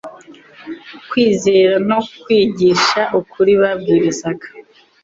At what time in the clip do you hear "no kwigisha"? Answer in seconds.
1.89-3.01